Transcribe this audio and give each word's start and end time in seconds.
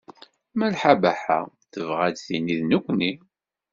Malḥa 0.57 0.93
Baḥa 1.01 1.39
tebɣa 1.71 2.03
ad 2.07 2.13
d-tini 2.15 2.57
nekkni? 2.61 3.11